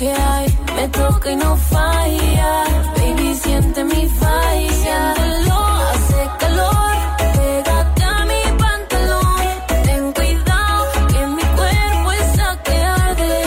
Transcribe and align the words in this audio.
que 0.00 0.10
hay. 0.10 0.46
Me 0.74 0.88
toca 0.88 1.30
y 1.30 1.36
no 1.36 1.56
falla. 1.56 2.64
Baby, 2.96 3.34
siente 3.34 3.84
mi 3.84 4.06
falla. 4.20 4.72
Siéntelo, 4.82 5.60
hace 5.90 6.22
calor. 6.40 6.94
Pégate 7.36 8.02
a 8.02 8.24
mi 8.30 8.42
pantalón. 8.62 9.44
Ten 9.84 10.12
cuidado 10.12 10.78
que 11.12 11.26
mi 11.36 11.42
cuerpo 11.58 12.12
está 12.24 12.62
que 12.64 12.76
arde. 13.02 13.44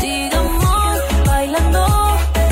Sigamos 0.00 0.98
bailando 1.26 1.86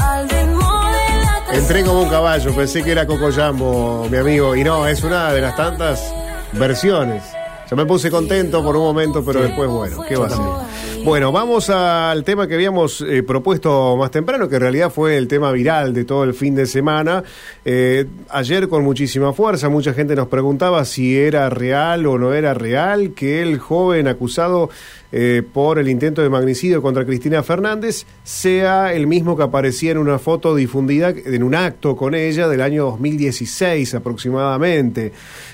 al 0.02 0.28
ritmo 0.30 0.70
de 0.96 1.52
la. 1.52 1.59
Entré 1.59 1.84
como 1.84 2.02
un 2.02 2.09
caballo, 2.09 2.56
pensé 2.56 2.83
que 2.83 2.92
era 2.92 3.06
Coco 3.06 3.30
Jambo, 3.30 4.09
mi 4.10 4.16
amigo, 4.16 4.56
y 4.56 4.65
no, 4.65 4.87
es 4.87 5.05
una 5.05 5.33
de 5.34 5.41
las 5.42 5.55
tantas 5.55 6.15
versiones. 6.52 7.23
Yo 7.70 7.77
me 7.77 7.84
puse 7.84 8.10
contento 8.10 8.62
por 8.65 8.74
un 8.77 8.84
momento, 8.84 9.23
pero 9.23 9.42
después, 9.42 9.69
bueno, 9.69 10.02
¿qué 10.09 10.16
va 10.16 10.27
a 10.27 10.30
ser? 10.30 10.63
Bueno, 11.04 11.32
vamos 11.32 11.68
al 11.68 12.24
tema 12.24 12.48
que 12.48 12.54
habíamos 12.54 13.02
eh, 13.02 13.22
propuesto 13.22 13.94
más 13.94 14.10
temprano, 14.10 14.48
que 14.48 14.54
en 14.54 14.62
realidad 14.62 14.90
fue 14.90 15.18
el 15.18 15.28
tema 15.28 15.52
viral 15.52 15.92
de 15.92 16.06
todo 16.06 16.24
el 16.24 16.32
fin 16.32 16.54
de 16.54 16.64
semana. 16.64 17.22
Eh, 17.62 18.06
ayer 18.30 18.68
con 18.68 18.82
muchísima 18.84 19.34
fuerza, 19.34 19.68
mucha 19.68 19.92
gente 19.92 20.16
nos 20.16 20.28
preguntaba 20.28 20.82
si 20.86 21.18
era 21.18 21.50
real 21.50 22.06
o 22.06 22.16
no 22.16 22.32
era 22.32 22.54
real 22.54 23.12
que 23.12 23.42
el 23.42 23.58
joven 23.58 24.08
acusado 24.08 24.70
eh, 25.12 25.42
por 25.52 25.78
el 25.78 25.90
intento 25.90 26.22
de 26.22 26.30
magnicidio 26.30 26.80
contra 26.80 27.05
Cristina 27.05 27.42
Fernández 27.42 28.06
sea 28.22 28.94
el 28.94 29.06
mismo 29.06 29.36
que 29.36 29.42
aparecía 29.42 29.92
en 29.92 29.98
una 29.98 30.18
foto 30.18 30.55
difundida 30.55 31.10
en 31.10 31.42
un 31.42 31.55
acto 31.55 31.96
con 31.96 32.14
ella 32.14 32.48
del 32.48 32.62
año 32.62 32.84
2016 32.86 33.94
aproximadamente. 33.94 35.12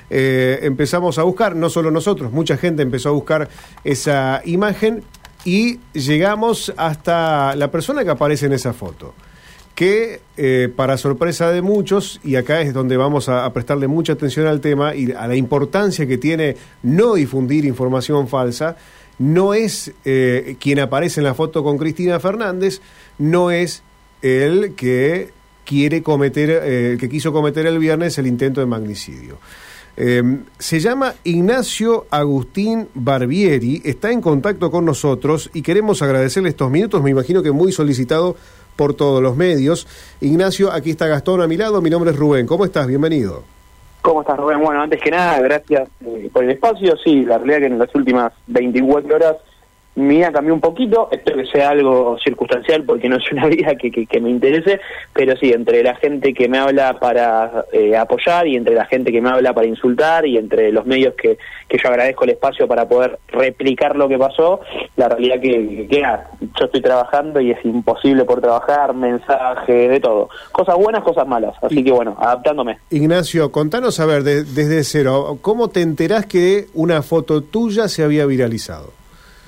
Empezamos 0.09 1.19
a 1.19 1.25
buscar, 1.25 1.55
no 1.55 1.71
solo 1.71 1.91
nosotros, 1.91 2.33
mucha 2.33 2.57
gente 2.57 2.83
empezó 2.83 3.11
a 3.11 3.13
buscar 3.13 3.49
esa 3.85 4.43
imagen 4.45 5.05
y 5.45 5.81
llegamos 5.93 6.73
hasta 6.77 7.55
la 7.57 7.71
persona 7.71 8.05
que 8.05 8.11
aparece 8.11 8.47
en 8.47 8.53
esa 8.53 8.73
foto 8.73 9.15
que 9.75 10.21
eh, 10.37 10.71
para 10.77 10.99
sorpresa 10.99 11.51
de 11.51 11.63
muchos, 11.63 12.21
y 12.23 12.37
acá 12.37 12.61
es 12.61 12.75
donde 12.75 12.99
vamos 12.99 13.31
a, 13.31 13.51
prestarle 13.55 13.89
mucha 13.89 14.13
atención 14.13 14.47
al 14.47 14.61
tema 14.61 14.95
y 14.95 15.11
a 15.13 15.27
la 15.27 15.37
importancia 15.37 16.07
que 16.07 16.19
tiene 16.19 16.57
no 16.83 17.15
difundir 17.15 17.65
información 17.65 18.29
falsa, 18.29 18.77
no 19.19 19.55
es 19.55 19.93
eh, 20.05 20.57
quien 20.61 20.81
aparece 20.81 21.21
en 21.21 21.25
la 21.25 21.33
foto 21.33 21.65
con 21.65 21.79
Cristina 21.79 22.21
Fernández, 22.21 22.83
no 23.17 23.51
es 23.51 23.83
el 24.21 24.75
que 24.75 25.31
quiere 25.65 26.03
cometer, 26.03 26.61
eh, 26.63 26.97
que 26.99 27.09
quiso 27.09 27.33
cometer 27.33 27.67
el 27.67 27.79
viernes 27.79 28.19
el 28.19 28.27
intento 28.27 28.61
de 28.61 28.67
magnicidio. 28.67 29.39
Eh, 29.97 30.23
se 30.59 30.81
llama 30.81 31.15
Ignacio 31.25 32.07
Agustín 32.11 32.89
Barbieri, 32.95 33.83
está 33.85 34.11
en 34.11 34.21
contacto 34.21 34.71
con 34.71 34.85
nosotros 34.85 35.51
y 35.53 35.63
queremos 35.63 36.01
agradecerle 36.01 36.49
estos 36.49 36.71
minutos, 36.71 37.03
me 37.03 37.11
imagino 37.11 37.43
que 37.43 37.51
muy 37.51 37.73
solicitado 37.73 38.37
por 38.77 38.95
todos 38.95 39.23
los 39.23 39.37
medios. 39.37 39.87
Ignacio, 40.21 40.73
aquí 40.73 40.91
está 40.91 41.07
Gastón 41.07 41.43
a 41.43 41.47
mi 41.47 41.57
lado, 41.57 41.83
mi 41.83 41.91
nombre 41.91 42.13
es 42.13 42.17
Rubén, 42.17 42.47
¿cómo 42.47 42.65
estás? 42.65 42.87
Bienvenido. 42.87 43.43
¿Cómo 44.03 44.23
estás, 44.23 44.39
Rubén? 44.39 44.61
Bueno, 44.61 44.81
antes 44.81 45.01
que 45.03 45.11
nada, 45.11 45.39
gracias 45.41 45.89
eh, 46.07 46.31
por 46.33 46.45
el 46.45 46.53
espacio. 46.53 46.97
Sí, 47.05 47.23
la 47.25 47.37
realidad 47.37 47.59
que 47.59 47.67
en 47.67 47.79
las 47.79 47.95
últimas 47.95 48.33
24 48.47 49.15
horas 49.15 49.37
mi 49.97 50.17
vida 50.17 50.33
cambió 50.33 50.55
un 50.55 50.61
poquito. 50.61 51.09
Espero 51.11 51.37
que 51.39 51.47
sea 51.47 51.71
algo 51.71 52.17
circunstancial 52.23 52.85
porque 52.85 53.09
no 53.09 53.17
es 53.17 53.33
una 53.33 53.47
vida 53.49 53.75
que, 53.75 53.91
que, 53.91 54.07
que 54.07 54.21
me 54.21 54.31
interese. 54.31 54.81
Pero 55.13 55.37
sí, 55.37 55.53
entre 55.53 55.83
la 55.83 55.95
gente 55.97 56.33
que 56.33 56.49
me 56.49 56.59
habla 56.59 56.99
para 56.99 57.65
eh, 57.73 57.97
apoyar 57.97 58.47
y 58.47 58.57
entre 58.57 58.75
la 58.75 58.87
gente 58.87 59.13
que 59.13 59.21
me 59.21 59.29
habla 59.31 59.53
para 59.53 59.67
insultar 59.67 60.27
y 60.27 60.39
entre 60.39 60.73
los 60.73 60.87
medios 60.87 61.15
que, 61.15 61.39
que 61.69 61.79
yo 61.83 61.89
agradezco 61.89 62.25
el 62.25 62.31
espacio 62.31 62.67
para 62.69 62.89
poder 62.89 63.19
replicar 63.29 63.97
lo 63.97 64.09
que 64.09 64.17
pasó, 64.19 64.61
la 64.97 65.09
realidad 65.09 65.41
que, 65.41 65.87
que 65.91 66.01
nada, 66.01 66.31
yo 66.59 66.65
estoy 66.67 66.81
trabajando 66.81 67.41
y 67.41 67.51
es 67.51 67.65
imposible 67.65 68.25
por 68.25 68.41
trabajar, 68.41 68.95
mensaje, 68.95 69.89
de 69.89 70.01
todo. 70.01 70.29
Cosas 70.53 70.77
buenas, 70.77 71.03
cosas 71.03 71.27
malas. 71.27 71.55
Así 71.63 71.83
que 71.85 71.91
bueno, 71.93 72.17
adaptándome. 72.19 72.79
Ignacio, 72.91 73.51
contanos 73.53 74.01
a 74.01 74.07
ver, 74.07 74.23
de- 74.23 74.45
desde 74.45 74.85
cero, 74.85 75.39
¿cómo 75.43 75.69
te 75.69 75.83
enterás 75.83 76.27
que 76.27 76.67
una 76.75 77.03
foto 77.03 77.43
tuya 77.43 77.89
se 77.89 78.03
había 78.03 78.25
viralizado? 78.27 78.93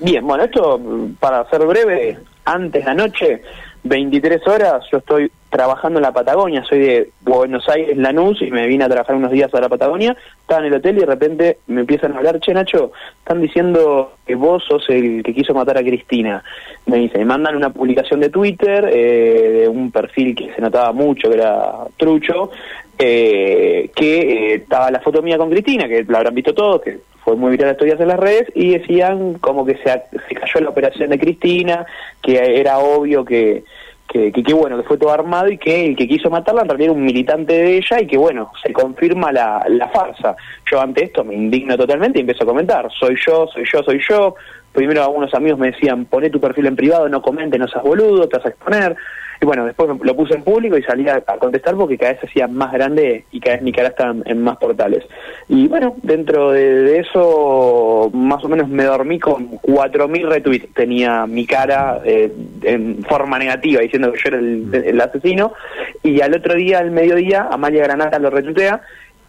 Bien, 0.03 0.27
bueno, 0.27 0.43
esto 0.43 0.81
para 1.17 1.49
ser 1.49 1.65
breve, 1.65 2.17
antes 2.43 2.83
de 2.83 2.91
anoche, 2.91 3.41
23 3.83 4.45
horas, 4.49 4.83
yo 4.91 4.97
estoy 4.97 5.31
trabajando 5.49 5.99
en 5.99 6.03
la 6.03 6.11
Patagonia, 6.11 6.61
soy 6.65 6.79
de 6.79 7.09
Buenos 7.21 7.69
Aires, 7.69 7.95
Lanús, 7.95 8.41
y 8.41 8.51
me 8.51 8.67
vine 8.67 8.83
a 8.83 8.89
trabajar 8.89 9.15
unos 9.15 9.31
días 9.31 9.53
a 9.53 9.61
la 9.61 9.69
Patagonia, 9.69 10.13
estaba 10.41 10.59
en 10.59 10.67
el 10.67 10.73
hotel 10.73 10.97
y 10.97 10.99
de 10.99 11.05
repente 11.05 11.57
me 11.67 11.81
empiezan 11.81 12.11
a 12.11 12.17
hablar, 12.17 12.41
che 12.41 12.53
Nacho, 12.53 12.91
están 13.19 13.41
diciendo 13.41 14.15
que 14.27 14.35
vos 14.35 14.61
sos 14.67 14.83
el 14.89 15.23
que 15.23 15.33
quiso 15.33 15.53
matar 15.53 15.77
a 15.77 15.83
Cristina. 15.83 16.43
Me 16.85 16.97
dicen, 16.97 17.19
me 17.21 17.25
mandan 17.25 17.55
una 17.55 17.69
publicación 17.69 18.19
de 18.19 18.29
Twitter, 18.29 18.89
eh, 18.91 19.59
de 19.61 19.67
un 19.69 19.89
perfil 19.89 20.35
que 20.35 20.53
se 20.53 20.61
notaba 20.61 20.91
mucho, 20.91 21.29
que 21.29 21.35
era 21.35 21.75
trucho, 21.95 22.51
eh, 22.99 23.89
que 23.95 24.19
eh, 24.19 24.53
estaba 24.55 24.91
la 24.91 24.99
foto 24.99 25.21
mía 25.21 25.37
con 25.37 25.49
Cristina, 25.49 25.87
que 25.87 26.03
la 26.03 26.17
habrán 26.17 26.35
visto 26.35 26.53
todos, 26.53 26.81
que 26.81 27.12
muy 27.35 27.51
viral 27.51 27.71
estos 27.71 27.85
días 27.85 27.99
en 27.99 28.07
las 28.07 28.19
redes, 28.19 28.47
y 28.55 28.77
decían 28.77 29.35
como 29.35 29.65
que 29.65 29.77
se, 29.77 30.03
se 30.27 30.35
cayó 30.35 30.61
la 30.61 30.69
operación 30.69 31.09
de 31.09 31.19
Cristina, 31.19 31.85
que 32.21 32.59
era 32.59 32.79
obvio 32.79 33.25
que, 33.25 33.63
que, 34.07 34.31
que, 34.31 34.43
que, 34.43 34.53
bueno, 34.53 34.77
que 34.77 34.83
fue 34.83 34.97
todo 34.97 35.11
armado 35.11 35.49
y 35.49 35.57
que 35.57 35.87
el 35.87 35.95
que 35.95 36.07
quiso 36.07 36.29
matarla 36.29 36.61
en 36.61 36.69
realidad 36.69 36.91
era 36.91 36.99
un 36.99 37.05
militante 37.05 37.53
de 37.53 37.77
ella 37.77 37.99
y 37.99 38.07
que 38.07 38.17
bueno, 38.17 38.51
se 38.63 38.71
confirma 38.71 39.31
la, 39.31 39.65
la 39.67 39.89
farsa. 39.89 40.35
Yo 40.69 40.79
ante 40.79 41.05
esto 41.05 41.23
me 41.23 41.33
indigno 41.33 41.77
totalmente 41.77 42.19
y 42.19 42.21
empiezo 42.21 42.43
a 42.43 42.47
comentar, 42.47 42.89
soy 42.91 43.15
yo, 43.25 43.47
soy 43.47 43.63
yo, 43.71 43.83
soy 43.83 43.99
yo. 44.07 44.35
Primero 44.71 45.03
algunos 45.03 45.33
amigos 45.33 45.59
me 45.59 45.71
decían, 45.71 46.05
poné 46.05 46.29
tu 46.29 46.39
perfil 46.39 46.67
en 46.67 46.75
privado, 46.75 47.07
no 47.09 47.21
comentes, 47.21 47.59
no 47.59 47.67
seas 47.67 47.83
boludo, 47.83 48.27
te 48.27 48.37
vas 48.37 48.45
a 48.45 48.49
exponer. 48.49 48.95
Y 49.41 49.45
bueno, 49.45 49.65
después 49.65 49.89
lo 50.01 50.15
puse 50.15 50.35
en 50.35 50.43
público 50.43 50.77
y 50.77 50.83
salí 50.83 51.07
a, 51.09 51.21
contestar 51.21 51.75
porque 51.75 51.97
cada 51.97 52.13
vez 52.13 52.23
hacía 52.23 52.47
más 52.47 52.71
grande 52.71 53.25
y 53.31 53.39
cada 53.39 53.57
vez 53.57 53.63
mi 53.63 53.71
cara 53.71 53.89
está 53.89 54.09
en, 54.09 54.23
en 54.25 54.41
más 54.41 54.57
portales. 54.57 55.03
Y 55.47 55.67
bueno, 55.67 55.95
dentro 56.01 56.51
de, 56.51 56.83
de, 56.83 56.99
eso, 56.99 58.09
más 58.13 58.43
o 58.43 58.49
menos 58.49 58.69
me 58.69 58.83
dormí 58.83 59.19
con 59.19 59.51
4.000 59.59 60.27
retweets. 60.27 60.73
Tenía 60.73 61.25
mi 61.27 61.45
cara 61.45 62.01
eh, 62.05 62.31
en 62.63 63.03
forma 63.03 63.37
negativa 63.37 63.81
diciendo 63.81 64.11
que 64.11 64.19
yo 64.23 64.27
era 64.29 64.39
el, 64.39 64.73
el, 64.73 65.01
asesino. 65.01 65.53
Y 66.01 66.21
al 66.21 66.33
otro 66.33 66.55
día, 66.55 66.79
al 66.79 66.91
mediodía, 66.91 67.47
Amalia 67.51 67.83
Granata 67.83 68.19
lo 68.19 68.29
retuitea 68.29 68.81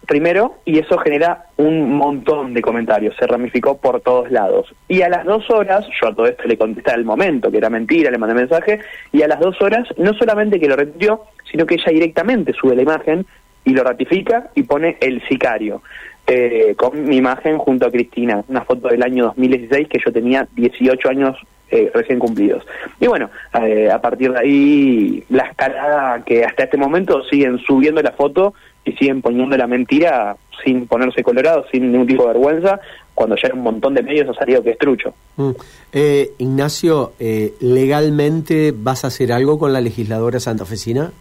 primero 0.05 0.57
y 0.65 0.79
eso 0.79 0.97
genera 0.97 1.45
un 1.57 1.93
montón 1.93 2.53
de 2.53 2.61
comentarios, 2.61 3.15
se 3.17 3.27
ramificó 3.27 3.77
por 3.77 4.01
todos 4.01 4.31
lados. 4.31 4.73
Y 4.87 5.01
a 5.01 5.09
las 5.09 5.25
dos 5.25 5.49
horas, 5.49 5.85
yo 5.99 6.07
a 6.07 6.15
todo 6.15 6.27
esto 6.27 6.43
le 6.45 6.57
contesté 6.57 6.91
al 6.91 7.05
momento, 7.05 7.51
que 7.51 7.57
era 7.57 7.69
mentira, 7.69 8.11
le 8.11 8.17
mandé 8.17 8.35
mensaje, 8.35 8.79
y 9.11 9.21
a 9.21 9.27
las 9.27 9.39
dos 9.39 9.59
horas, 9.61 9.87
no 9.97 10.13
solamente 10.13 10.59
que 10.59 10.67
lo 10.67 10.75
retuiteó, 10.75 11.23
sino 11.51 11.65
que 11.65 11.75
ella 11.75 11.91
directamente 11.91 12.53
sube 12.53 12.75
la 12.75 12.83
imagen 12.83 13.25
y 13.65 13.71
lo 13.71 13.83
ratifica 13.83 14.49
y 14.55 14.63
pone 14.63 14.97
el 15.01 15.21
sicario. 15.27 15.81
Eh, 16.27 16.73
con 16.75 17.05
mi 17.07 17.17
imagen 17.17 17.57
junto 17.59 17.85
a 17.85 17.91
Cristina, 17.91 18.43
una 18.47 18.63
foto 18.63 18.87
del 18.87 19.03
año 19.03 19.25
2016 19.25 19.87
que 19.87 19.99
yo 20.03 20.11
tenía 20.11 20.47
18 20.55 21.09
años 21.09 21.37
eh, 21.69 21.91
recién 21.93 22.19
cumplidos. 22.19 22.63
Y 22.99 23.07
bueno, 23.07 23.29
eh, 23.61 23.89
a 23.91 23.99
partir 24.01 24.31
de 24.31 24.39
ahí, 24.39 25.23
la 25.29 25.43
escalada 25.43 26.23
que 26.23 26.43
hasta 26.43 26.63
este 26.63 26.77
momento 26.77 27.23
siguen 27.25 27.59
subiendo 27.59 28.01
la 28.01 28.11
foto 28.11 28.53
y 28.85 28.93
siguen 28.93 29.21
poniendo 29.21 29.57
la 29.57 29.67
mentira 29.67 30.35
sin 30.63 30.87
ponerse 30.87 31.23
colorado, 31.23 31.65
sin 31.71 31.91
ningún 31.91 32.07
tipo 32.07 32.23
de 32.23 32.33
vergüenza, 32.33 32.79
cuando 33.13 33.35
ya 33.35 33.47
en 33.47 33.57
un 33.57 33.63
montón 33.63 33.93
de 33.93 34.03
medios 34.03 34.29
ha 34.29 34.39
salido 34.39 34.61
que 34.63 34.71
es 34.71 34.77
trucho. 34.77 35.13
Mm. 35.37 35.51
Eh, 35.93 36.31
Ignacio, 36.37 37.13
eh, 37.19 37.53
¿legalmente 37.61 38.73
vas 38.75 39.03
a 39.03 39.07
hacer 39.07 39.31
algo 39.31 39.57
con 39.57 39.73
la 39.73 39.81
legisladora 39.81 40.39
santafesina? 40.39 41.11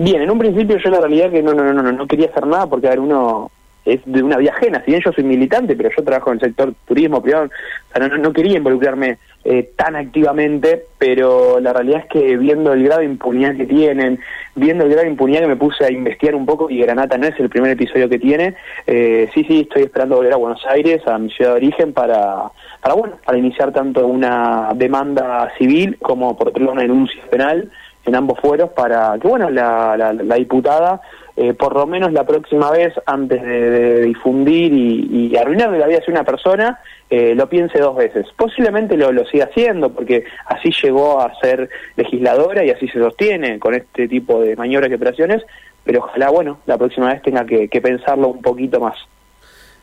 Bien, 0.00 0.22
en 0.22 0.30
un 0.30 0.38
principio 0.38 0.78
yo 0.78 0.90
la 0.90 1.00
realidad 1.00 1.30
que 1.32 1.42
no, 1.42 1.52
no, 1.52 1.72
no, 1.72 1.82
no, 1.82 1.90
no 1.90 2.06
quería 2.06 2.28
hacer 2.28 2.46
nada 2.46 2.68
porque 2.68 2.86
a 2.86 2.90
ver, 2.90 3.00
uno 3.00 3.50
es 3.84 4.00
de 4.04 4.22
una 4.22 4.36
vía 4.36 4.52
ajena, 4.52 4.80
si 4.84 4.92
bien 4.92 5.02
yo 5.04 5.12
soy 5.12 5.24
militante, 5.24 5.74
pero 5.74 5.90
yo 5.96 6.04
trabajo 6.04 6.30
en 6.30 6.34
el 6.34 6.40
sector 6.40 6.72
turismo, 6.86 7.22
privado, 7.22 7.46
o 7.46 7.92
sea, 7.92 8.06
no, 8.06 8.18
no 8.18 8.32
quería 8.32 8.58
involucrarme 8.58 9.18
eh, 9.44 9.70
tan 9.76 9.96
activamente, 9.96 10.84
pero 10.98 11.58
la 11.58 11.72
realidad 11.72 12.00
es 12.00 12.06
que 12.06 12.36
viendo 12.36 12.72
el 12.72 12.84
grado 12.84 13.00
de 13.00 13.06
impunidad 13.06 13.56
que 13.56 13.66
tienen, 13.66 14.20
viendo 14.54 14.84
el 14.84 14.90
grado 14.90 15.04
de 15.04 15.10
impunidad 15.10 15.40
que 15.40 15.46
me 15.48 15.56
puse 15.56 15.84
a 15.84 15.90
investigar 15.90 16.34
un 16.34 16.46
poco, 16.46 16.70
y 16.70 16.78
Granata 16.78 17.18
no 17.18 17.26
es 17.26 17.40
el 17.40 17.48
primer 17.48 17.72
episodio 17.72 18.08
que 18.08 18.18
tiene, 18.18 18.54
eh, 18.86 19.28
sí, 19.34 19.42
sí, 19.44 19.60
estoy 19.62 19.82
esperando 19.82 20.16
volver 20.16 20.34
a 20.34 20.36
Buenos 20.36 20.64
Aires, 20.66 21.04
a 21.08 21.18
mi 21.18 21.30
ciudad 21.30 21.52
de 21.52 21.56
origen, 21.56 21.92
para, 21.92 22.50
para 22.80 22.94
bueno, 22.94 23.16
para 23.24 23.38
iniciar 23.38 23.72
tanto 23.72 24.06
una 24.06 24.70
demanda 24.74 25.50
civil 25.58 25.96
como 26.00 26.36
por 26.36 26.48
otro 26.48 26.60
lado 26.60 26.74
una 26.74 26.82
denuncia 26.82 27.22
penal 27.30 27.70
en 28.08 28.16
ambos 28.16 28.40
fueros 28.40 28.70
para 28.70 29.16
que, 29.20 29.28
bueno, 29.28 29.50
la, 29.50 29.96
la, 29.96 30.12
la 30.12 30.34
diputada 30.36 31.00
eh, 31.40 31.54
por 31.54 31.72
lo 31.72 31.86
menos 31.86 32.12
la 32.12 32.26
próxima 32.26 32.68
vez, 32.72 32.92
antes 33.06 33.40
de, 33.40 34.02
difundir 34.02 34.72
y, 34.72 35.28
y, 35.30 35.36
arruinarle 35.36 35.78
la 35.78 35.86
vida 35.86 36.00
a 36.04 36.10
una 36.10 36.24
persona, 36.24 36.80
eh, 37.08 37.32
lo 37.36 37.48
piense 37.48 37.78
dos 37.78 37.94
veces. 37.94 38.26
Posiblemente 38.36 38.96
lo, 38.96 39.12
lo 39.12 39.24
siga 39.24 39.44
haciendo, 39.44 39.88
porque 39.90 40.24
así 40.46 40.70
llegó 40.82 41.20
a 41.20 41.32
ser 41.40 41.70
legisladora 41.94 42.64
y 42.64 42.70
así 42.70 42.88
se 42.88 42.98
sostiene 42.98 43.60
con 43.60 43.74
este 43.74 44.08
tipo 44.08 44.40
de 44.40 44.56
maniobras 44.56 44.90
y 44.90 44.94
operaciones, 44.94 45.44
pero 45.84 46.00
ojalá, 46.00 46.28
bueno, 46.30 46.58
la 46.66 46.76
próxima 46.76 47.12
vez 47.12 47.22
tenga 47.22 47.46
que, 47.46 47.68
que 47.68 47.80
pensarlo 47.80 48.26
un 48.26 48.42
poquito 48.42 48.80
más. 48.80 48.96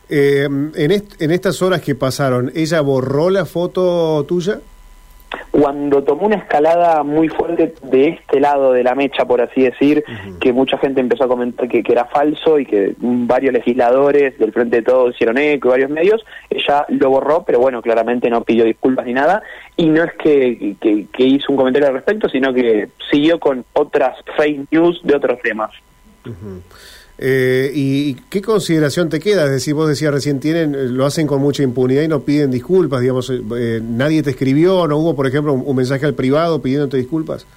Eh, 0.09 0.43
en, 0.43 0.91
est 0.91 1.21
en 1.21 1.31
estas 1.31 1.61
horas 1.61 1.79
que 1.79 1.95
pasaron, 1.95 2.51
¿ella 2.53 2.81
borró 2.81 3.29
la 3.29 3.45
foto 3.45 4.25
tuya? 4.25 4.59
Cuando 5.51 6.03
tomó 6.03 6.25
una 6.25 6.35
escalada 6.35 7.03
muy 7.03 7.29
fuerte 7.29 7.73
de 7.83 8.09
este 8.09 8.39
lado 8.39 8.73
de 8.73 8.83
la 8.83 8.95
mecha, 8.95 9.25
por 9.25 9.41
así 9.41 9.63
decir, 9.63 10.03
que 10.39 10.53
mucha 10.53 10.77
gente 10.77 11.01
empezó 11.01 11.23
a 11.23 11.27
comentar 11.27 11.67
que, 11.67 11.81
que, 11.81 11.91
era 11.91 12.05
falso 12.05 12.59
y 12.59 12.65
que 12.65 12.93
varios 12.99 13.53
legisladores 13.53 14.37
del 14.37 14.51
Frente 14.51 14.77
de 14.77 14.81
Todos 14.81 15.15
hicieron 15.15 15.37
eco 15.37 15.69
y 15.69 15.71
varios 15.71 15.89
medios, 15.89 16.25
ella 16.49 16.85
lo 16.89 17.09
borró, 17.09 17.43
pero 17.43 17.59
bueno, 17.59 17.81
claramente 17.81 18.29
no 18.29 18.43
pidió 18.43 18.65
disculpas 18.65 19.05
ni 19.05 19.13
nada, 19.13 19.43
y 19.77 19.85
no 19.87 20.03
es 20.03 20.13
que, 20.13 20.75
que, 20.79 21.07
que 21.11 21.23
hizo 21.23 21.51
un 21.51 21.57
comentario 21.57 21.87
al 21.87 21.95
respecto, 21.95 22.27
sino 22.29 22.53
que 22.53 22.89
siguió 23.09 23.39
con 23.39 23.63
otras 23.73 24.17
fake 24.35 24.71
news 24.71 24.99
de 25.03 25.15
otros 25.15 25.39
temas. 25.41 25.71
Eh, 27.17 27.71
¿Y 27.73 28.15
qué 28.29 28.41
consideración 28.41 29.09
te 29.09 29.19
queda? 29.19 29.45
Es 29.45 29.51
decir, 29.51 29.73
vos 29.73 29.87
decías 29.87 30.13
recién, 30.13 30.39
tienen, 30.39 30.97
lo 30.97 31.05
hacen 31.05 31.27
con 31.27 31.41
mucha 31.41 31.63
impunidad 31.63 32.01
y 32.01 32.07
no 32.07 32.21
piden 32.21 32.51
disculpas, 32.51 33.01
digamos, 33.01 33.29
eh, 33.29 33.79
nadie 33.81 34.21
te 34.21 34.31
escribió, 34.31 34.87
no 34.87 34.97
hubo, 34.97 35.15
por 35.15 35.27
ejemplo, 35.27 35.53
un, 35.53 35.75
mensaje 35.75 36.05
al 36.05 36.13
privado 36.13 36.61
pidiéndote 36.61 36.97
disculpas. 36.97 37.47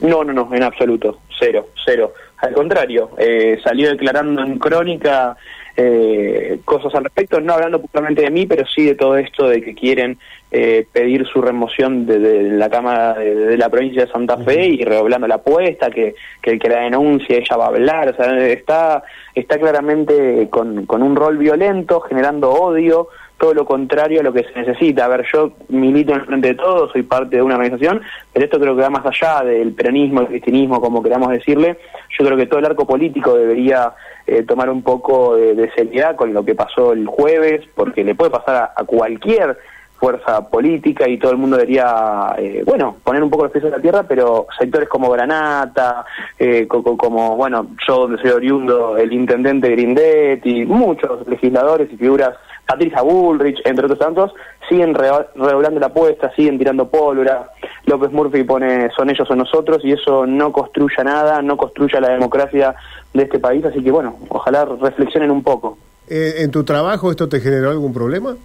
No, 0.00 0.24
no, 0.24 0.32
no, 0.32 0.52
en 0.52 0.62
absoluto, 0.64 1.20
cero, 1.38 1.68
cero. 1.84 2.12
Al 2.38 2.52
contrario, 2.52 3.10
eh, 3.16 3.58
salió 3.62 3.88
declarando 3.90 4.42
en 4.42 4.58
crónica 4.58 5.36
eh, 5.76 6.60
cosas 6.64 6.94
al 6.94 7.04
respecto, 7.04 7.40
no 7.40 7.54
hablando 7.54 7.80
puramente 7.80 8.22
de 8.22 8.30
mí, 8.30 8.46
pero 8.46 8.64
sí 8.66 8.84
de 8.84 8.94
todo 8.94 9.16
esto 9.16 9.48
de 9.48 9.62
que 9.62 9.74
quieren 9.74 10.18
eh, 10.56 10.86
pedir 10.92 11.26
su 11.26 11.42
remoción 11.42 12.06
de, 12.06 12.20
de 12.20 12.42
la 12.56 12.70
Cámara 12.70 13.14
de, 13.14 13.34
de, 13.34 13.58
la 13.58 13.68
provincia 13.68 14.04
de 14.04 14.12
Santa 14.12 14.36
Fe 14.38 14.68
y 14.68 14.84
redoblando 14.84 15.26
la 15.26 15.34
apuesta, 15.34 15.90
que, 15.90 16.14
que 16.40 16.52
el 16.52 16.60
que 16.60 16.68
la 16.68 16.82
denuncia 16.82 17.38
ella 17.38 17.56
va 17.56 17.64
a 17.64 17.68
hablar, 17.70 18.10
o 18.10 18.14
sea, 18.14 18.46
está, 18.46 19.02
está 19.34 19.58
claramente 19.58 20.48
con, 20.50 20.86
con 20.86 21.02
un 21.02 21.16
rol 21.16 21.38
violento, 21.38 22.00
generando 22.02 22.52
odio, 22.52 23.08
todo 23.36 23.52
lo 23.52 23.64
contrario 23.64 24.20
a 24.20 24.22
lo 24.22 24.32
que 24.32 24.44
se 24.44 24.56
necesita. 24.56 25.06
A 25.06 25.08
ver, 25.08 25.26
yo 25.32 25.54
milito 25.70 26.12
en 26.12 26.20
el 26.20 26.26
frente 26.26 26.46
de 26.46 26.54
todo, 26.54 26.88
soy 26.92 27.02
parte 27.02 27.34
de 27.34 27.42
una 27.42 27.56
organización, 27.56 28.00
pero 28.32 28.44
esto 28.44 28.60
creo 28.60 28.76
que 28.76 28.82
va 28.82 28.90
más 28.90 29.06
allá 29.06 29.42
del 29.44 29.72
peronismo, 29.72 30.20
el 30.20 30.28
cristianismo, 30.28 30.80
como 30.80 31.02
queramos 31.02 31.30
decirle. 31.30 31.78
Yo 32.16 32.24
creo 32.24 32.36
que 32.36 32.46
todo 32.46 32.60
el 32.60 32.66
arco 32.66 32.86
político 32.86 33.36
debería 33.36 33.92
eh, 34.24 34.44
tomar 34.44 34.70
un 34.70 34.84
poco 34.84 35.34
de, 35.34 35.56
de, 35.56 35.68
seriedad 35.72 36.14
con 36.14 36.32
lo 36.32 36.44
que 36.44 36.54
pasó 36.54 36.92
el 36.92 37.08
jueves, 37.08 37.62
porque 37.74 38.04
le 38.04 38.14
puede 38.14 38.30
pasar 38.30 38.54
a, 38.54 38.72
a 38.80 38.84
cualquier 38.84 39.58
fuerza 39.98 40.48
política 40.48 41.08
y 41.08 41.18
todo 41.18 41.32
el 41.32 41.38
mundo 41.38 41.56
debería, 41.56 42.34
eh, 42.38 42.62
bueno, 42.66 42.96
poner 43.02 43.22
un 43.22 43.30
poco 43.30 43.44
los 43.44 43.52
pies 43.52 43.64
en 43.64 43.70
la 43.70 43.80
tierra, 43.80 44.02
pero 44.02 44.46
sectores 44.58 44.88
como 44.88 45.10
Granata, 45.10 46.04
eh, 46.38 46.66
como, 46.66 46.96
como, 46.96 47.36
bueno, 47.36 47.68
yo 47.86 48.00
donde 48.00 48.20
soy 48.20 48.30
oriundo, 48.30 48.96
el 48.96 49.12
intendente 49.12 49.70
Grindet 49.70 50.44
y 50.44 50.64
muchos 50.64 51.26
legisladores 51.26 51.92
y 51.92 51.96
figuras 51.96 52.34
Patricia 52.66 53.02
Bullrich, 53.02 53.60
entre 53.64 53.84
otros 53.84 53.98
tantos, 53.98 54.32
siguen 54.68 54.94
redoblando 54.94 55.80
la 55.80 55.86
apuesta, 55.86 56.32
siguen 56.34 56.58
tirando 56.58 56.88
pólvora. 56.88 57.50
López 57.86 58.10
Murphy 58.12 58.44
pone 58.44 58.90
son 58.96 59.10
ellos 59.10 59.30
o 59.30 59.36
nosotros 59.36 59.84
y 59.84 59.92
eso 59.92 60.26
no 60.26 60.50
construya 60.50 61.04
nada, 61.04 61.42
no 61.42 61.56
construya 61.56 62.00
la 62.00 62.10
democracia 62.10 62.74
de 63.12 63.24
este 63.24 63.38
país. 63.38 63.64
Así 63.64 63.82
que 63.82 63.90
bueno, 63.90 64.16
ojalá 64.30 64.64
reflexionen 64.64 65.30
un 65.30 65.42
poco. 65.42 65.76
Eh, 66.08 66.36
¿En 66.38 66.50
tu 66.50 66.64
trabajo 66.64 67.10
esto 67.10 67.28
te 67.28 67.40
generó 67.40 67.70
algún 67.70 67.92
problema? 67.92 68.36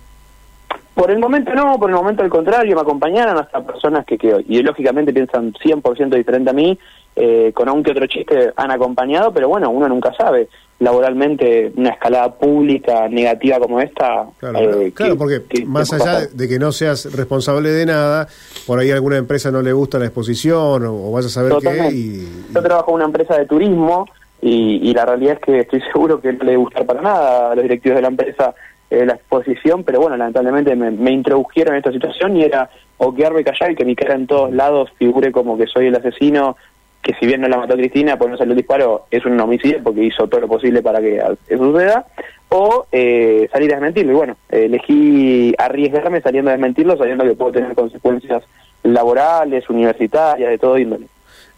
Por 1.00 1.12
el 1.12 1.19
momento 1.19 1.54
no, 1.56 1.80
por 1.80 1.90
el 1.90 1.96
momento 1.96 2.24
al 2.24 2.30
contrario, 2.30 2.75
me 2.75 2.81
acompañaron 2.81 3.38
hasta 3.38 3.66
personas 3.66 4.06
que, 4.06 4.18
que 4.18 4.44
ideológicamente 4.50 5.13
piensan 5.13 5.54
100% 5.54 6.10
diferente 6.10 6.50
a 6.50 6.54
mí, 6.54 6.78
eh, 7.16 7.54
con 7.56 7.69
un 7.69 7.81
que 7.81 7.92
otro 7.92 8.06
chiste 8.06 8.51
han 8.54 8.69
acompañado, 8.69 9.31
pero 9.34 9.48
bueno, 9.48 9.69
uno 9.69 9.88
nunca 9.88 10.13
sabe. 10.13 10.50
Laboralmente, 10.80 11.72
una 11.78 11.92
escalada 11.92 12.34
pública 12.36 13.07
negativa 13.07 13.60
como 13.60 13.80
esta. 13.80 14.25
Claro, 14.40 14.60
eh, 14.60 14.92
claro 14.94 15.13
que, 15.13 15.18
porque 15.18 15.42
que, 15.48 15.66
más 15.66 15.94
allá 15.94 16.28
de 16.28 16.48
que 16.50 16.60
no 16.60 16.74
seas 16.74 17.13
responsable 17.16 17.69
de 17.69 17.86
nada, 17.86 18.28
por 18.68 18.80
ahí 18.80 18.92
a 18.92 18.95
alguna 18.95 19.16
empresa 19.16 19.52
no 19.52 19.62
le 19.62 19.72
gusta 19.72 20.00
la 20.00 20.06
exposición 20.06 20.86
o, 20.86 21.07
o 21.07 21.12
vas 21.13 21.28
a 21.28 21.30
saber 21.30 21.54
Totalmente. 21.54 21.92
qué. 21.92 21.98
Y, 21.98 22.54
Yo 22.54 22.62
trabajo 22.62 22.92
en 22.92 22.95
una 22.95 23.06
empresa 23.06 23.38
de 23.38 23.45
turismo 23.45 24.06
y, 24.42 24.90
y 24.90 24.94
la 24.94 25.06
realidad 25.06 25.36
es 25.36 25.40
que 25.40 25.60
estoy 25.60 25.81
seguro 25.94 26.19
que 26.19 26.34
no 26.34 26.44
le 26.44 26.57
gusta 26.57 26.84
para 26.84 27.02
nada 27.02 27.52
a 27.52 27.56
los 27.56 27.63
directivos 27.63 27.95
de 27.95 28.02
la 28.02 28.10
empresa 28.10 28.54
eh, 28.90 29.06
la 29.06 29.14
exposición, 29.14 29.84
pero 29.84 30.02
bueno, 30.02 30.18
lamentablemente 30.18 30.76
me, 30.76 30.92
me, 30.92 31.12
introdujeron 31.12 31.76
en 31.76 31.80
esta 31.80 31.92
situación 31.92 32.38
y 32.38 32.44
era 32.44 32.70
o 32.98 33.14
quedarme 33.14 33.44
callado 33.44 33.72
y 33.72 33.76
que 33.76 33.86
mi 33.86 33.96
cara 33.96 34.16
en 34.16 34.28
todos 34.28 34.52
lados 34.52 34.92
figure 34.98 35.32
como 35.32 35.58
que 35.58 35.68
soy 35.68 35.88
el 35.88 35.96
asesino, 35.96 36.58
que 37.02 37.14
si 37.14 37.26
bien 37.26 37.42
no 37.42 37.48
la 37.48 37.58
mató 37.58 37.76
Cristina, 37.76 38.18
pues 38.18 38.30
no 38.30 38.38
salió 38.38 38.54
el 38.54 38.58
disparo, 38.58 39.06
es 39.10 39.26
un 39.26 39.40
homicidio 39.40 39.82
porque 39.84 40.04
hizo 40.04 40.28
todo 40.28 40.42
lo 40.42 40.48
posible 40.48 40.82
para 40.82 41.00
que 41.00 41.22
suceda, 41.50 42.06
o 42.50 42.88
eh, 42.92 43.48
salir 43.52 43.72
a 43.72 43.76
desmentirlo. 43.76 44.12
Y 44.12 44.16
bueno, 44.16 44.38
elegí 44.50 45.54
arriesgarme 45.58 46.22
saliendo 46.22 46.50
a 46.50 46.54
desmentirlo, 46.54 46.98
sabiendo 46.98 47.24
que 47.24 47.36
puedo 47.36 47.52
tener 47.52 47.74
consecuencias 47.76 48.44
laborales, 48.84 49.70
universitarias, 49.70 50.50
de 50.50 50.58
todo 50.58 50.78
índole. 50.78 51.06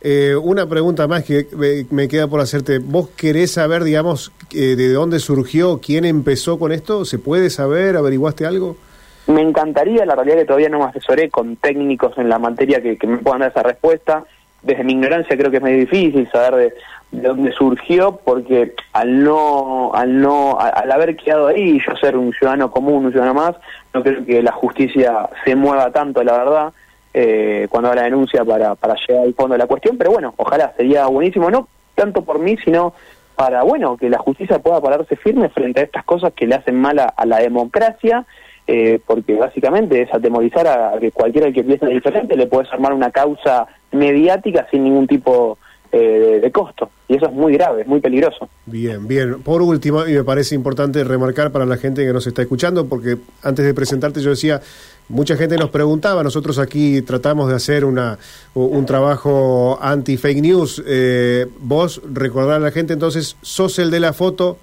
Eh, 0.04 0.36
una 0.36 0.66
pregunta 0.66 1.08
más 1.08 1.24
que 1.24 1.46
me 1.92 2.08
queda 2.08 2.28
por 2.28 2.40
hacerte. 2.40 2.80
¿Vos 2.80 3.10
querés 3.10 3.52
saber, 3.52 3.84
digamos, 3.84 4.32
eh, 4.52 4.76
de 4.76 4.92
dónde 4.92 5.20
surgió, 5.20 5.80
quién 5.80 6.06
empezó 6.06 6.58
con 6.58 6.72
esto? 6.72 7.06
¿Se 7.06 7.20
puede 7.20 7.52
saber? 7.52 7.96
¿Averiguaste 7.96 8.48
algo? 8.48 8.78
Me 9.28 9.42
encantaría, 9.42 10.04
la 10.06 10.16
realidad 10.16 10.38
que 10.38 10.46
todavía 10.46 10.70
no 10.70 10.80
me 10.80 10.86
asesoré 10.86 11.30
con 11.30 11.56
técnicos 11.56 12.18
en 12.18 12.30
la 12.30 12.40
materia 12.40 12.82
que, 12.82 12.98
me 13.06 13.18
puedan 13.18 13.42
dar 13.42 13.52
esa 13.52 13.62
respuesta. 13.62 14.24
Desde 14.64 14.84
mi 14.84 14.94
ignorancia 14.94 15.38
creo 15.38 15.52
que 15.52 15.58
es 15.58 15.64
muy 15.64 15.74
difícil 15.74 16.28
saber 16.32 16.56
de, 16.56 16.74
de 17.22 17.28
dónde 17.28 17.52
surgió, 17.52 18.20
porque 18.24 18.74
al 18.94 19.24
no, 19.24 19.92
al 19.94 20.20
no, 20.20 20.60
al 20.60 20.92
haber 20.92 21.16
quedado 21.16 21.48
ahí, 21.48 21.80
yo 21.86 21.96
ser 21.98 22.18
un 22.18 22.34
ciudadano 22.34 22.72
común, 22.72 23.06
un 23.06 23.12
ciudadano 23.12 23.40
más, 23.40 23.56
no 23.94 24.02
creo 24.02 24.26
que 24.26 24.42
la 24.42 24.52
justicia 24.52 25.30
se 25.46 25.56
mueva 25.56 25.92
tanto, 25.92 26.24
la 26.24 26.38
verdad 26.38 26.74
eh, 27.14 27.68
cuando 27.70 27.90
haga 27.90 28.02
la 28.02 28.06
denuncia 28.06 28.46
para, 28.46 28.76
para 28.76 28.96
llegar 28.96 29.24
al 29.24 29.34
fondo 29.34 29.54
de 29.54 29.60
la 29.60 29.68
cuestión, 29.68 29.98
pero 29.98 30.12
bueno, 30.12 30.34
ojalá 30.38 30.74
sería 30.78 31.08
buenísimo, 31.08 31.50
no 31.50 31.68
tanto 31.96 32.24
por 32.24 32.40
mí, 32.40 32.58
sino 32.64 32.94
para, 33.36 33.64
bueno, 33.64 33.98
que 33.98 34.10
la 34.10 34.20
justicia 34.20 34.60
pueda 34.60 34.82
pararse 34.82 35.16
firme 35.16 35.50
frente 35.50 35.80
a 35.80 35.84
estas 35.84 36.04
cosas 36.04 36.34
que 36.34 36.48
le 36.48 36.56
hacen 36.56 36.76
mal 36.76 37.00
a, 37.00 37.26
la 37.26 37.40
democracia, 37.40 38.26
eh, 38.68 39.00
porque 39.06 39.36
básicamente 39.36 40.02
es 40.02 40.14
atemorizar 40.14 40.68
a, 40.68 41.00
que 41.00 41.12
cualquiera 41.12 41.52
que 41.52 41.64
piense 41.64 41.88
diferente 41.88 42.36
le 42.36 42.48
puedes 42.48 42.72
armar 42.72 42.94
una 42.94 43.12
causa 43.12 43.68
mediática 43.92 44.68
sin 44.70 44.84
ningún 44.84 45.08
tipo 45.08 45.58
eh, 45.58 45.60
de, 45.92 46.40
de, 46.40 46.52
costo. 46.52 46.90
Y 47.08 47.16
eso 47.16 47.28
es 47.28 47.34
muy 47.34 47.54
grave, 47.54 47.82
es 47.82 47.88
muy 47.88 48.00
peligroso. 48.00 48.50
Bien, 48.66 49.08
bien. 49.08 49.42
Por 49.42 49.62
último, 49.62 50.08
y 50.08 50.14
me 50.14 50.24
parece 50.24 50.56
importante 50.56 51.04
remarcar 51.04 51.52
para 51.52 51.66
la 51.66 51.78
gente 51.78 52.06
que 52.06 52.14
nos 52.14 52.26
está 52.28 52.42
escuchando, 52.42 52.88
porque 52.88 53.18
antes 53.44 53.66
de 53.66 53.74
presentarte 53.74 54.22
yo 54.22 54.30
decía, 54.30 54.62
mucha 55.10 55.36
gente 55.36 55.58
nos 55.58 55.70
preguntaba, 55.70 56.24
nosotros 56.24 56.58
aquí 56.60 57.02
tratamos 57.02 57.50
de 57.50 57.56
hacer 57.56 57.86
una, 57.86 58.18
un 58.54 58.86
trabajo 58.86 59.78
anti-fake 59.82 60.42
news. 60.42 60.84
Eh, 60.88 61.48
vos, 61.60 62.02
recordar 62.12 62.58
a 62.58 62.60
la 62.60 62.72
gente 62.72 62.94
entonces, 62.94 63.38
sos 63.42 63.78
el 63.80 63.92
de 63.92 64.00
la 64.00 64.14
foto, 64.14 64.58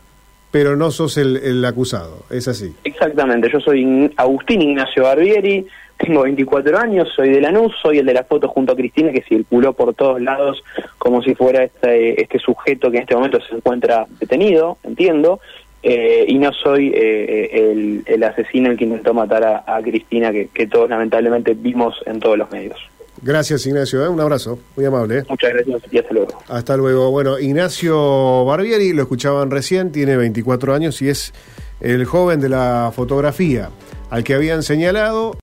pero 0.51 0.77
no 0.77 0.91
sos 0.91 1.19
el, 1.19 1.37
el 1.37 1.65
acusado, 1.65 2.25
es 2.31 2.49
así. 2.49 2.75
Exactamente, 2.85 3.51
yo 3.53 3.61
soy 3.61 4.13
Agustín 4.17 4.63
Ignacio 4.63 5.03
Barbieri, 5.03 5.67
tengo 5.99 6.23
24 6.23 6.79
años, 6.79 7.09
soy 7.15 7.31
de 7.31 7.41
Lanús, 7.41 7.75
soy 7.83 7.99
el 7.99 8.07
de 8.07 8.15
la 8.15 8.25
foto 8.25 8.49
junto 8.49 8.73
a 8.73 8.77
Cristina 8.77 9.11
que 9.13 9.23
circuló 9.23 9.73
por 9.73 9.95
todos 9.95 10.21
lados 10.21 10.63
como 10.97 11.23
si 11.23 11.35
fuera 11.35 11.65
este, 11.65 12.23
este 12.23 12.39
sujeto 12.39 12.91
que 12.91 12.99
en 12.99 13.03
este 13.03 13.15
momento 13.15 13.41
se 13.41 13.57
encuentra 13.57 14.07
detenido, 14.21 14.79
entiendo, 14.85 15.41
eh, 15.83 16.25
y 16.27 16.39
no 16.39 16.53
soy 16.53 16.93
eh, 16.95 17.71
el, 17.71 18.03
el, 18.07 18.25
asesino 18.25 18.71
el 18.71 18.77
que 18.77 18.85
intentó 18.85 19.15
matar 19.15 19.45
a, 19.45 19.65
a 19.67 19.83
Cristina 19.83 20.33
que, 20.33 20.49
que, 20.49 20.67
todos 20.67 20.89
lamentablemente 20.89 21.55
vimos 21.55 21.95
en 22.07 22.21
todos 22.21 22.39
los 22.39 22.51
medios. 22.51 22.79
Gracias 23.21 23.67
Ignacio, 23.67 24.05
¿eh? 24.05 24.09
un 24.09 24.21
abrazo, 24.21 24.59
muy 24.77 24.87
amable. 24.87 25.25
Muchas 25.29 25.53
gracias 25.53 25.83
y 25.91 25.99
hasta 25.99 26.15
luego. 26.15 26.43
Hasta 26.49 26.77
luego. 26.77 27.11
Bueno, 27.11 27.39
Ignacio 27.39 28.45
Barbieri, 28.45 28.93
lo 28.93 29.03
escuchaban 29.03 29.51
recién, 29.51 29.91
tiene 29.91 30.17
24 30.17 30.75
años 30.75 31.03
y 31.03 31.09
es 31.09 31.33
el 31.81 32.05
joven 32.05 32.41
de 32.41 32.49
la 32.49 32.93
fotografía 32.95 33.71
al 34.11 34.25
que 34.25 34.35
habían 34.35 34.63
señalado 34.63 35.37